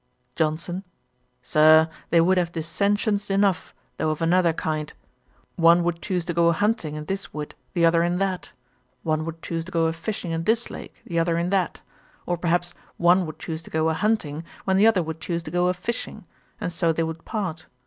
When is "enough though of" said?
3.29-4.19